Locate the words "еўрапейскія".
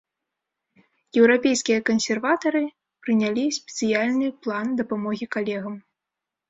1.19-1.79